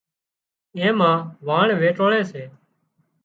اين 0.79 0.93
مان 0.99 1.15
واڻ 1.47 1.67
ويٽوۯي 1.79 2.21
سي 2.31 2.43